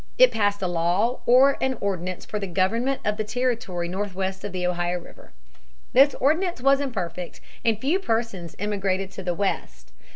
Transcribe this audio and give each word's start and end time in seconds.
It 0.17 0.31
passed 0.31 0.63
a 0.63 0.67
law 0.67 1.19
or 1.27 1.57
an 1.61 1.77
ordinance 1.79 2.25
for 2.25 2.39
the 2.39 2.47
government 2.47 3.01
of 3.05 3.17
the 3.17 3.23
Territory 3.23 3.87
Northwest 3.87 4.43
of 4.43 4.51
the 4.51 4.65
Ohio 4.65 4.97
River. 4.97 5.31
This 5.93 6.15
ordinance 6.15 6.59
was 6.59 6.81
imperfect, 6.81 7.39
and 7.63 7.79
few 7.79 7.99
persons 7.99 8.55
emigrated 8.57 9.11
to 9.11 9.21
the 9.21 9.35
West. 9.35 9.91